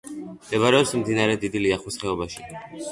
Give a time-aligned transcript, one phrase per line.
[0.45, 2.55] მდებარეობს მდინარე დიდი ლიახვის ხეობაში.